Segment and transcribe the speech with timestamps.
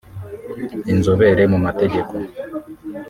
[0.91, 2.13] Inzobere mu mategeko